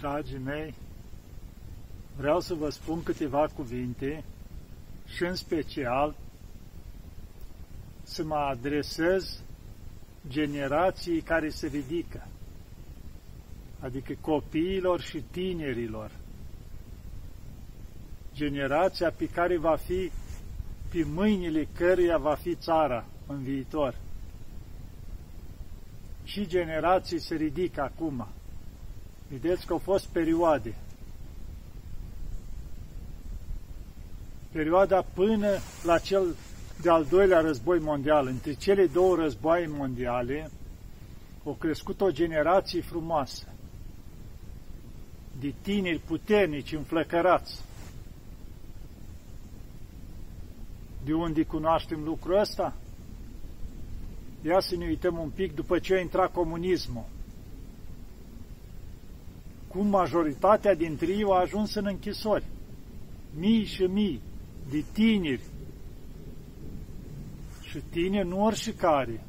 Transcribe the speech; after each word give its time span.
Dragii 0.00 0.38
mei, 0.38 0.74
vreau 2.16 2.40
să 2.40 2.54
vă 2.54 2.70
spun 2.70 3.02
câteva 3.02 3.46
cuvinte 3.54 4.24
și 5.06 5.22
în 5.24 5.34
special 5.34 6.16
să 8.02 8.24
mă 8.24 8.34
adresez 8.34 9.42
generației 10.28 11.20
care 11.20 11.48
se 11.48 11.66
ridică, 11.66 12.26
adică 13.80 14.14
copiilor 14.20 15.00
și 15.00 15.24
tinerilor. 15.30 16.10
Generația 18.34 19.10
pe 19.10 19.28
care 19.28 19.58
va 19.58 19.76
fi, 19.76 20.10
pe 20.90 21.04
mâinile 21.04 21.68
căruia 21.74 22.18
va 22.18 22.34
fi 22.34 22.54
țara 22.54 23.04
în 23.26 23.42
viitor. 23.42 23.98
Și 26.24 26.46
generații 26.46 27.18
se 27.18 27.34
ridică 27.34 27.80
acum. 27.80 28.28
Vedeți 29.30 29.66
că 29.66 29.72
au 29.72 29.78
fost 29.78 30.06
perioade. 30.06 30.74
Perioada 34.52 35.02
până 35.02 35.48
la 35.84 35.98
cel 35.98 36.34
de-al 36.82 37.04
doilea 37.04 37.40
război 37.40 37.78
mondial. 37.78 38.26
Între 38.26 38.52
cele 38.52 38.86
două 38.86 39.16
războaie 39.16 39.66
mondiale 39.66 40.50
au 41.44 41.52
crescut 41.52 42.00
o 42.00 42.10
generație 42.10 42.80
frumoasă 42.80 43.46
de 45.40 45.54
tineri 45.62 45.98
puternici, 45.98 46.72
înflăcărați. 46.72 47.62
De 51.04 51.12
unde 51.12 51.42
cunoaștem 51.42 52.04
lucrul 52.04 52.38
ăsta? 52.38 52.74
Ia 54.42 54.60
să 54.60 54.76
ne 54.76 54.86
uităm 54.86 55.18
un 55.18 55.28
pic 55.28 55.54
după 55.54 55.78
ce 55.78 55.94
a 55.94 56.00
intrat 56.00 56.32
comunismul. 56.32 57.04
Cum 59.72 59.86
majoritatea 59.86 60.74
dintre 60.74 61.06
ei 61.06 61.22
au 61.22 61.32
ajuns 61.32 61.74
în 61.74 61.86
închisori. 61.86 62.44
Mii 63.38 63.64
și 63.64 63.82
mii 63.82 64.20
de 64.70 64.84
tineri. 64.92 65.42
Și 67.62 67.78
tineri 67.90 68.28
nu 68.28 68.44
oricare. 68.44 69.24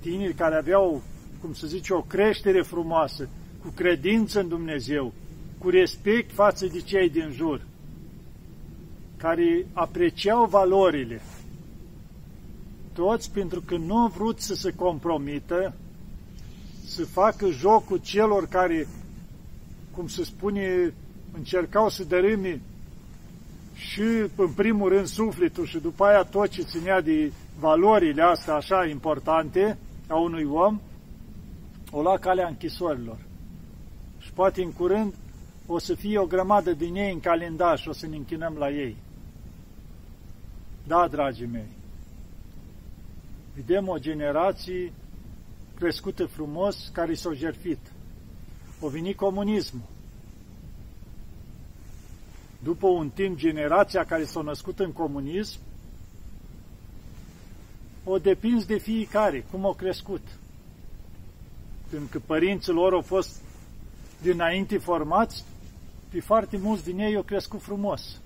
Tineri 0.00 0.34
care 0.34 0.54
aveau, 0.54 1.02
cum 1.40 1.52
să 1.52 1.66
zice, 1.66 1.92
o 1.92 2.00
creștere 2.00 2.62
frumoasă, 2.62 3.28
cu 3.62 3.68
credință 3.74 4.40
în 4.40 4.48
Dumnezeu, 4.48 5.12
cu 5.58 5.68
respect 5.68 6.32
față 6.32 6.66
de 6.66 6.80
cei 6.80 7.10
din 7.10 7.30
jur, 7.30 7.66
care 9.16 9.66
apreciau 9.72 10.46
valorile, 10.46 11.20
toți 12.92 13.32
pentru 13.32 13.60
că 13.60 13.76
nu 13.76 13.96
au 13.96 14.08
vrut 14.08 14.40
să 14.40 14.54
se 14.54 14.70
compromită, 14.74 15.74
să 16.84 17.04
facă 17.04 17.50
jocul 17.50 17.98
celor 17.98 18.46
care, 18.46 18.86
cum 19.94 20.06
se 20.06 20.24
spune, 20.24 20.94
încercau 21.32 21.88
să 21.88 22.04
dărâme 22.04 22.60
și, 23.74 24.02
în 24.36 24.52
primul 24.56 24.88
rând, 24.88 25.06
sufletul 25.06 25.66
și 25.66 25.78
după 25.78 26.04
aia 26.04 26.22
tot 26.22 26.48
ce 26.48 26.62
ținea 26.62 27.00
de 27.00 27.32
valorile 27.58 28.22
astea 28.22 28.54
așa 28.54 28.86
importante 28.86 29.78
a 30.08 30.16
unui 30.16 30.44
om, 30.44 30.80
o 31.90 32.02
lua 32.02 32.18
calea 32.18 32.48
închisorilor. 32.48 33.18
Și 34.18 34.32
poate 34.32 34.62
în 34.62 34.72
curând 34.72 35.14
o 35.66 35.78
să 35.78 35.94
fie 35.94 36.18
o 36.18 36.26
grămadă 36.26 36.72
din 36.72 36.94
ei 36.94 37.12
în 37.12 37.20
calendar 37.20 37.78
și 37.78 37.88
o 37.88 37.92
să 37.92 38.06
ne 38.06 38.16
închinăm 38.16 38.54
la 38.58 38.70
ei. 38.70 38.96
Da, 40.86 41.08
dragii 41.10 41.46
mei, 41.46 41.68
vedem 43.54 43.88
o 43.88 43.98
generație 43.98 44.92
crescută 45.74 46.26
frumos 46.26 46.90
care 46.92 47.14
s-au 47.14 47.34
jertfit. 47.34 47.91
O 48.84 48.88
venit 48.88 49.16
comunismul. 49.16 49.88
După 52.62 52.86
un 52.86 53.10
timp, 53.10 53.36
generația 53.36 54.04
care 54.04 54.24
s-a 54.24 54.40
născut 54.40 54.78
în 54.78 54.92
comunism 54.92 55.58
o 58.04 58.18
depins 58.18 58.64
de 58.64 58.78
fiecare, 58.78 59.44
cum 59.50 59.64
au 59.64 59.74
crescut. 59.74 60.20
Pentru 61.90 62.08
că 62.10 62.18
părinții 62.26 62.72
lor 62.72 62.92
au 62.92 63.00
fost 63.00 63.40
dinainte 64.22 64.78
formați, 64.78 65.44
pe 66.08 66.20
foarte 66.20 66.56
mulți 66.56 66.84
din 66.84 66.98
ei 66.98 67.16
au 67.16 67.22
crescut 67.22 67.62
frumos. 67.62 68.20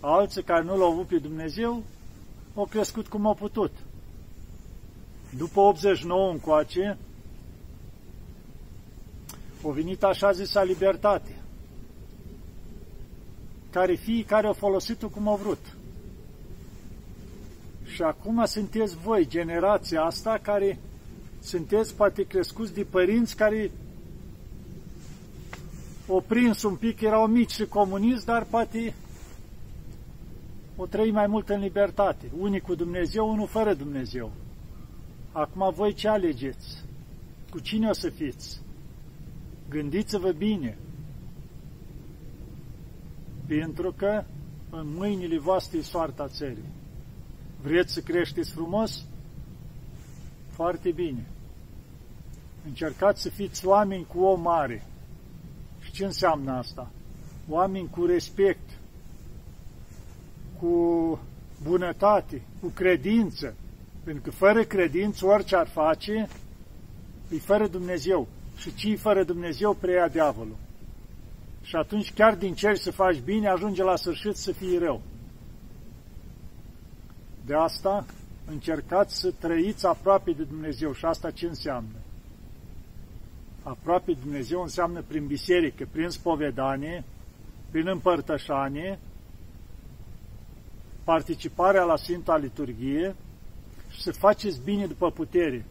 Alții 0.00 0.42
care 0.42 0.64
nu 0.64 0.76
l-au 0.76 0.92
avut 0.92 1.06
pe 1.06 1.18
Dumnezeu, 1.18 1.82
au 2.54 2.66
crescut 2.66 3.08
cum 3.08 3.26
au 3.26 3.34
putut. 3.34 3.72
După 5.36 5.60
89 5.60 6.30
încoace, 6.30 6.98
o 9.66 9.70
venit 9.70 10.02
așa 10.02 10.32
zisa 10.32 10.62
libertate, 10.62 11.36
care 13.70 13.94
fiecare 13.94 14.46
a 14.46 14.52
folosit-o 14.52 15.08
cum 15.08 15.28
a 15.28 15.34
vrut. 15.34 15.76
Și 17.84 18.02
acum 18.02 18.44
sunteți 18.44 18.96
voi, 18.96 19.26
generația 19.28 20.02
asta, 20.02 20.38
care 20.42 20.78
sunteți 21.40 21.94
poate 21.94 22.22
crescuți 22.22 22.74
de 22.74 22.84
părinți 22.84 23.36
care 23.36 23.70
o 26.06 26.20
prins 26.20 26.62
un 26.62 26.74
pic, 26.74 27.00
erau 27.00 27.26
mici 27.26 27.52
și 27.52 27.66
comuniști, 27.66 28.24
dar 28.24 28.44
poate 28.44 28.94
o 30.76 30.86
trăi 30.86 31.10
mai 31.10 31.26
mult 31.26 31.48
în 31.48 31.60
libertate. 31.60 32.30
Unii 32.38 32.60
cu 32.60 32.74
Dumnezeu, 32.74 33.28
unul 33.30 33.46
fără 33.46 33.74
Dumnezeu. 33.74 34.32
Acum 35.32 35.72
voi 35.74 35.94
ce 35.94 36.08
alegeți? 36.08 36.84
Cu 37.50 37.58
cine 37.58 37.88
o 37.88 37.92
să 37.92 38.08
fiți? 38.08 38.63
Gândiți-vă 39.68 40.32
bine. 40.32 40.78
Pentru 43.46 43.92
că 43.96 44.24
în 44.70 44.94
mâinile 44.94 45.38
voastre 45.38 45.78
e 45.78 45.82
soarta 45.82 46.28
țării. 46.28 46.72
Vreți 47.62 47.92
să 47.92 48.00
creșteți 48.00 48.52
frumos? 48.52 49.06
Foarte 50.48 50.90
bine. 50.90 51.26
Încercați 52.66 53.22
să 53.22 53.28
fiți 53.28 53.66
oameni 53.66 54.06
cu 54.06 54.20
o 54.20 54.34
mare. 54.34 54.86
Și 55.80 55.92
ce 55.92 56.04
înseamnă 56.04 56.52
asta? 56.52 56.90
Oameni 57.48 57.88
cu 57.90 58.04
respect, 58.04 58.70
cu 60.58 61.18
bunătate, 61.62 62.42
cu 62.60 62.68
credință, 62.68 63.54
pentru 64.04 64.22
că 64.22 64.30
fără 64.30 64.64
credință, 64.64 65.26
orice 65.26 65.56
ar 65.56 65.66
face, 65.66 66.28
e 67.30 67.38
fără 67.38 67.66
Dumnezeu. 67.66 68.28
Și 68.56 68.74
ce 68.74 68.96
fără 68.96 69.24
Dumnezeu 69.24 69.74
preia 69.74 70.08
diavolul. 70.08 70.56
Și 71.62 71.76
atunci 71.76 72.12
chiar 72.12 72.34
din 72.34 72.54
cer 72.54 72.76
să 72.76 72.90
faci 72.92 73.20
bine, 73.20 73.48
ajunge 73.48 73.82
la 73.82 73.96
sfârșit 73.96 74.36
să 74.36 74.52
fii 74.52 74.78
rău. 74.78 75.02
De 77.46 77.54
asta 77.54 78.06
încercați 78.46 79.20
să 79.20 79.32
trăiți 79.38 79.86
aproape 79.86 80.32
de 80.32 80.42
Dumnezeu. 80.42 80.92
Și 80.92 81.04
asta 81.04 81.30
ce 81.30 81.46
înseamnă? 81.46 81.96
Aproape 83.62 84.12
de 84.12 84.18
Dumnezeu 84.22 84.62
înseamnă 84.62 85.02
prin 85.02 85.26
biserică, 85.26 85.88
prin 85.92 86.08
spovedanie, 86.08 87.04
prin 87.70 87.86
împărtășanie, 87.86 88.98
participarea 91.04 91.82
la 91.82 91.96
Sfânta 91.96 92.36
Liturghie, 92.36 93.14
și 93.90 94.02
să 94.02 94.12
faceți 94.12 94.60
bine 94.64 94.86
după 94.86 95.10
putere 95.10 95.64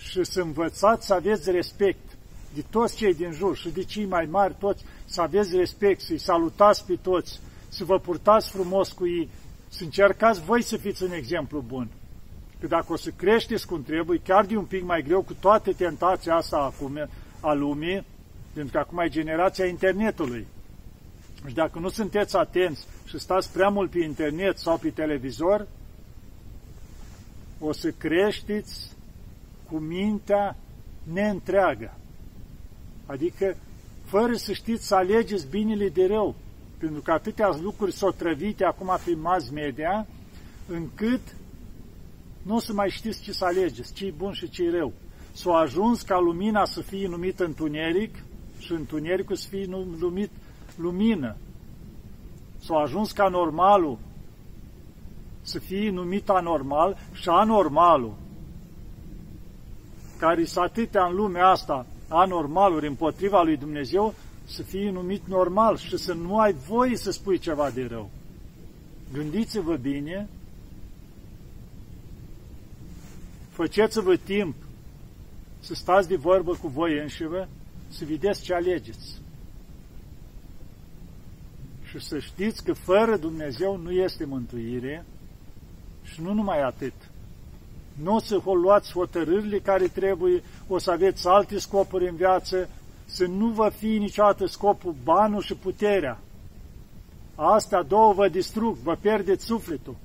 și 0.00 0.24
să 0.24 0.40
învățați 0.40 1.06
să 1.06 1.14
aveți 1.14 1.50
respect 1.50 2.16
de 2.54 2.64
toți 2.70 2.96
cei 2.96 3.14
din 3.14 3.32
jur 3.32 3.56
și 3.56 3.68
de 3.68 3.82
cei 3.82 4.04
mai 4.04 4.26
mari, 4.30 4.54
toți, 4.58 4.84
să 5.04 5.20
aveți 5.20 5.56
respect, 5.56 6.00
să-i 6.00 6.18
salutați 6.18 6.86
pe 6.86 6.98
toți, 7.02 7.40
să 7.68 7.84
vă 7.84 7.98
purtați 7.98 8.50
frumos 8.50 8.92
cu 8.92 9.06
ei, 9.06 9.28
să 9.68 9.84
încercați 9.84 10.40
voi 10.40 10.62
să 10.62 10.76
fiți 10.76 11.02
un 11.02 11.12
exemplu 11.12 11.64
bun. 11.66 11.88
Că 12.60 12.66
dacă 12.66 12.92
o 12.92 12.96
să 12.96 13.10
creșteți 13.16 13.66
cum 13.66 13.82
trebuie, 13.82 14.20
chiar 14.24 14.44
de 14.44 14.56
un 14.56 14.64
pic 14.64 14.84
mai 14.84 15.02
greu 15.02 15.22
cu 15.22 15.34
toate 15.40 15.72
tentația 15.72 16.34
asta 16.34 16.56
acum 16.56 17.08
a 17.40 17.52
lumii, 17.52 18.04
pentru 18.52 18.72
că 18.72 18.78
acum 18.78 18.98
e 18.98 19.08
generația 19.08 19.66
internetului. 19.66 20.46
Și 21.46 21.54
dacă 21.54 21.78
nu 21.78 21.88
sunteți 21.88 22.36
atenți 22.36 22.86
și 23.04 23.18
stați 23.18 23.52
prea 23.52 23.68
mult 23.68 23.90
pe 23.90 23.98
internet 23.98 24.58
sau 24.58 24.78
pe 24.78 24.90
televizor, 24.90 25.66
o 27.58 27.72
să 27.72 27.90
creșteți 27.90 28.90
cu 29.70 29.76
mintea 29.76 30.56
neîntreagă. 31.02 31.94
Adică, 33.06 33.56
fără 34.04 34.32
să 34.32 34.52
știți 34.52 34.86
să 34.86 34.94
alegeți 34.94 35.48
binele 35.50 35.88
de 35.88 36.06
rău, 36.06 36.34
pentru 36.78 37.00
că 37.00 37.12
atâtea 37.12 37.58
lucruri 37.62 37.92
s-au 37.92 38.10
trăvite 38.10 38.64
acum 38.64 38.98
prin 39.04 39.20
mass 39.20 39.50
media, 39.50 40.06
încât 40.68 41.20
nu 42.42 42.54
o 42.54 42.58
să 42.58 42.72
mai 42.72 42.90
știți 42.90 43.22
ce 43.22 43.32
să 43.32 43.44
alegeți, 43.44 43.92
ce 43.92 44.06
e 44.06 44.14
bun 44.16 44.32
și 44.32 44.48
ce 44.48 44.62
e 44.62 44.70
rău. 44.70 44.92
S-a 45.32 45.52
ajuns 45.52 46.02
ca 46.02 46.18
lumina 46.18 46.64
să 46.64 46.80
fie 46.80 47.08
numită 47.08 47.44
întuneric 47.44 48.14
și 48.58 48.72
întunericul 48.72 49.36
să 49.36 49.48
fie 49.48 49.66
numit 49.98 50.30
lumină. 50.76 51.36
S-a 52.58 52.74
ajuns 52.74 53.12
ca 53.12 53.28
normalul 53.28 53.98
să 55.42 55.58
fie 55.58 55.90
numit 55.90 56.28
anormal 56.28 56.96
și 57.12 57.28
anormalul, 57.28 58.14
care 60.20 60.44
sunt 60.44 60.64
atâtea 60.64 61.04
în 61.04 61.14
lumea 61.14 61.46
asta, 61.46 61.86
anormaluri 62.08 62.86
împotriva 62.86 63.42
lui 63.42 63.56
Dumnezeu, 63.56 64.14
să 64.44 64.62
fii 64.62 64.90
numit 64.90 65.26
normal 65.26 65.76
și 65.76 65.96
să 65.96 66.12
nu 66.12 66.38
ai 66.38 66.52
voie 66.52 66.96
să 66.96 67.10
spui 67.10 67.38
ceva 67.38 67.70
de 67.70 67.86
rău. 67.86 68.10
Gândiți-vă 69.12 69.76
bine, 69.76 70.28
făceți-vă 73.50 74.16
timp 74.16 74.54
să 75.60 75.74
stați 75.74 76.08
de 76.08 76.16
vorbă 76.16 76.54
cu 76.54 76.68
voi 76.68 76.98
înșivă, 76.98 77.48
să 77.88 78.04
vedeți 78.04 78.42
ce 78.42 78.54
alegeți. 78.54 79.20
Și 81.84 82.00
să 82.00 82.18
știți 82.18 82.64
că 82.64 82.72
fără 82.72 83.16
Dumnezeu 83.16 83.76
nu 83.76 83.90
este 83.90 84.24
mântuire 84.24 85.04
și 86.02 86.20
nu 86.20 86.32
numai 86.32 86.62
atât. 86.62 87.09
Nu 88.02 88.14
o 88.14 88.18
să 88.18 88.40
luați 88.44 88.92
hotărârile 88.92 89.58
care 89.58 89.86
trebuie, 89.86 90.42
o 90.68 90.78
să 90.78 90.90
aveți 90.90 91.28
alte 91.28 91.58
scopuri 91.58 92.08
în 92.08 92.16
viață, 92.16 92.68
să 93.04 93.26
nu 93.26 93.46
vă 93.46 93.68
fie 93.76 93.98
niciodată 93.98 94.46
scopul 94.46 94.94
banul 95.04 95.42
și 95.42 95.54
puterea. 95.54 96.18
Astea 97.34 97.82
două 97.82 98.12
vă 98.12 98.28
distrug, 98.28 98.76
vă 98.76 98.96
pierdeți 99.00 99.44
sufletul. 99.44 99.96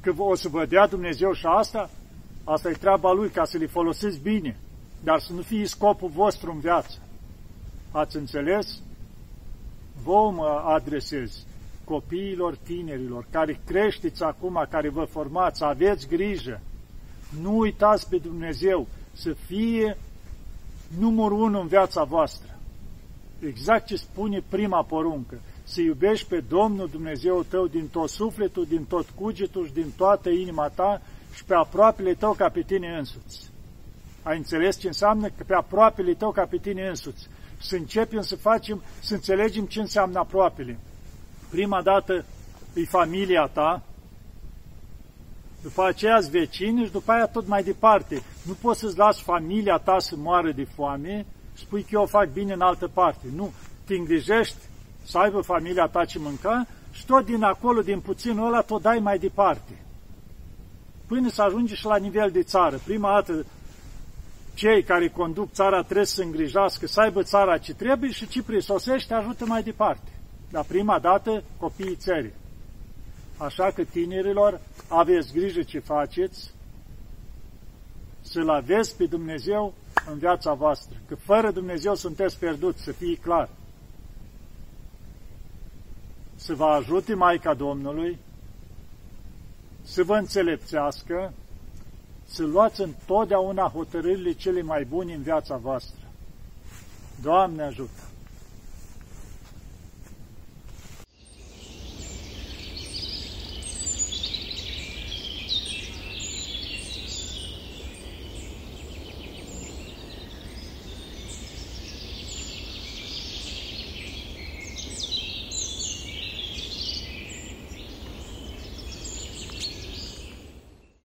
Că 0.00 0.12
o 0.16 0.34
să 0.34 0.48
vă 0.48 0.66
dea 0.66 0.86
Dumnezeu 0.86 1.32
și 1.32 1.46
asta, 1.46 1.90
asta 2.44 2.68
e 2.68 2.72
treaba 2.72 3.12
Lui, 3.12 3.28
ca 3.28 3.44
să 3.44 3.58
le 3.58 3.66
folosiți 3.66 4.20
bine, 4.20 4.56
dar 5.04 5.20
să 5.20 5.32
nu 5.32 5.42
fie 5.42 5.66
scopul 5.66 6.08
vostru 6.08 6.50
în 6.50 6.58
viață. 6.58 6.98
Ați 7.90 8.16
înțeles? 8.16 8.80
Vă 10.02 10.30
mă 10.30 10.62
adresez 10.64 11.46
copiilor, 11.88 12.56
tinerilor, 12.56 13.26
care 13.30 13.60
creșteți 13.66 14.22
acum, 14.22 14.66
care 14.70 14.88
vă 14.88 15.04
formați, 15.04 15.64
aveți 15.64 16.08
grijă. 16.08 16.60
Nu 17.40 17.58
uitați 17.58 18.08
pe 18.08 18.16
Dumnezeu 18.16 18.86
să 19.12 19.32
fie 19.32 19.96
numărul 20.98 21.40
unu 21.40 21.60
în 21.60 21.66
viața 21.66 22.04
voastră. 22.04 22.58
Exact 23.46 23.86
ce 23.86 23.96
spune 23.96 24.42
prima 24.48 24.82
poruncă. 24.82 25.40
Să 25.64 25.80
iubești 25.80 26.28
pe 26.28 26.40
Domnul 26.48 26.88
Dumnezeu 26.88 27.42
tău 27.42 27.66
din 27.66 27.88
tot 27.88 28.08
sufletul, 28.08 28.64
din 28.64 28.84
tot 28.84 29.06
cugetul 29.10 29.66
și 29.66 29.72
din 29.72 29.92
toată 29.96 30.28
inima 30.28 30.68
ta 30.68 31.00
și 31.34 31.44
pe 31.44 31.54
aproapele 31.54 32.14
tău 32.14 32.32
ca 32.32 32.48
pe 32.48 32.60
tine 32.60 32.96
însuți. 32.98 33.50
Ai 34.22 34.36
înțeles 34.36 34.78
ce 34.78 34.86
înseamnă? 34.86 35.26
Că 35.26 35.44
pe 35.46 35.54
aproapele 35.54 36.14
tău 36.14 36.30
ca 36.30 36.46
pe 36.46 36.56
tine 36.56 36.88
însuți. 36.88 37.28
Să 37.60 37.76
începem 37.76 38.20
să 38.20 38.36
facem, 38.36 38.82
să 39.00 39.14
înțelegem 39.14 39.64
ce 39.64 39.80
înseamnă 39.80 40.18
aproapele. 40.18 40.78
Prima 41.50 41.82
dată 41.82 42.24
e 42.74 42.84
familia 42.84 43.50
ta, 43.52 43.82
după 45.62 45.84
aceea 45.84 46.18
vecini 46.30 46.84
și 46.84 46.92
după 46.92 47.12
aia 47.12 47.26
tot 47.26 47.46
mai 47.46 47.62
departe. 47.62 48.22
Nu 48.42 48.52
poți 48.52 48.80
să-ți 48.80 48.98
lași 48.98 49.22
familia 49.22 49.76
ta 49.76 49.98
să 49.98 50.14
moară 50.16 50.52
de 50.52 50.64
foame, 50.64 51.26
spui 51.52 51.82
că 51.82 51.88
eu 51.92 52.02
o 52.02 52.06
fac 52.06 52.28
bine 52.28 52.52
în 52.52 52.60
altă 52.60 52.88
parte. 52.88 53.26
Nu, 53.34 53.52
te 53.84 53.94
îngrijești 53.94 54.56
să 55.04 55.18
aibă 55.18 55.40
familia 55.40 55.86
ta 55.86 56.04
ce 56.04 56.18
mânca 56.18 56.66
și 56.92 57.06
tot 57.06 57.24
din 57.24 57.42
acolo, 57.42 57.80
din 57.80 58.00
puținul 58.00 58.46
ăla, 58.46 58.60
tot 58.60 58.82
dai 58.82 58.98
mai 58.98 59.18
departe. 59.18 59.82
Până 61.06 61.28
să 61.28 61.42
ajungi 61.42 61.74
și 61.74 61.86
la 61.86 61.96
nivel 61.96 62.30
de 62.30 62.42
țară. 62.42 62.80
Prima 62.84 63.12
dată, 63.12 63.46
cei 64.54 64.82
care 64.82 65.08
conduc 65.08 65.52
țara 65.52 65.82
trebuie 65.82 66.06
să 66.06 66.14
se 66.14 66.24
îngrijească, 66.24 66.86
să 66.86 67.00
aibă 67.00 67.22
țara 67.22 67.58
ce 67.58 67.74
trebuie 67.74 68.10
și 68.10 68.28
ce 68.28 68.42
prisosește, 68.42 69.14
ajută 69.14 69.44
mai 69.46 69.62
departe. 69.62 70.17
Dar 70.50 70.64
prima 70.64 70.98
dată, 70.98 71.42
copiii 71.58 71.96
țării. 71.96 72.32
Așa 73.36 73.70
că, 73.70 73.84
tinerilor, 73.84 74.60
aveți 74.88 75.32
grijă 75.32 75.62
ce 75.62 75.78
faceți, 75.78 76.50
să-L 78.20 78.48
aveți 78.48 78.96
pe 78.96 79.06
Dumnezeu 79.06 79.74
în 80.10 80.18
viața 80.18 80.52
voastră. 80.54 80.96
Că 81.08 81.14
fără 81.14 81.50
Dumnezeu 81.50 81.94
sunteți 81.94 82.38
pierduți, 82.38 82.82
să 82.82 82.92
fie 82.92 83.16
clar. 83.16 83.48
Să 86.34 86.54
vă 86.54 86.64
ajute 86.64 87.14
Maica 87.14 87.54
Domnului, 87.54 88.18
să 89.82 90.02
vă 90.02 90.14
înțelepțească, 90.14 91.32
să 92.26 92.44
luați 92.44 92.80
întotdeauna 92.80 93.70
hotărârile 93.74 94.32
cele 94.32 94.62
mai 94.62 94.84
bune 94.84 95.14
în 95.14 95.22
viața 95.22 95.56
voastră. 95.56 96.06
Doamne 97.22 97.62
ajută! 97.62 98.07